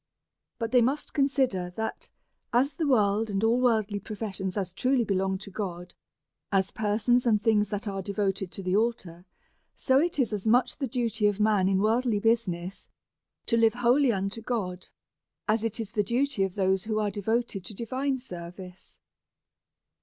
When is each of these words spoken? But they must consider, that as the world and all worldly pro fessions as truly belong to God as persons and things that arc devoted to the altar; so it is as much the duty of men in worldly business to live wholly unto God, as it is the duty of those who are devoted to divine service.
But 0.57 0.71
they 0.71 0.81
must 0.81 1.13
consider, 1.13 1.73
that 1.75 2.09
as 2.51 2.73
the 2.73 2.87
world 2.87 3.29
and 3.29 3.43
all 3.43 3.61
worldly 3.61 3.99
pro 3.99 4.15
fessions 4.15 4.57
as 4.57 4.73
truly 4.73 5.03
belong 5.03 5.37
to 5.37 5.51
God 5.51 5.93
as 6.51 6.71
persons 6.71 7.27
and 7.27 7.39
things 7.39 7.69
that 7.69 7.87
arc 7.87 8.05
devoted 8.05 8.51
to 8.53 8.63
the 8.63 8.75
altar; 8.75 9.27
so 9.75 9.99
it 9.99 10.17
is 10.17 10.33
as 10.33 10.47
much 10.47 10.77
the 10.79 10.87
duty 10.87 11.27
of 11.27 11.39
men 11.39 11.69
in 11.69 11.77
worldly 11.83 12.17
business 12.19 12.89
to 13.45 13.57
live 13.57 13.75
wholly 13.75 14.11
unto 14.11 14.41
God, 14.41 14.87
as 15.47 15.63
it 15.63 15.79
is 15.79 15.91
the 15.91 16.01
duty 16.01 16.41
of 16.45 16.55
those 16.55 16.85
who 16.85 16.97
are 16.97 17.11
devoted 17.11 17.63
to 17.65 17.75
divine 17.75 18.17
service. 18.17 18.97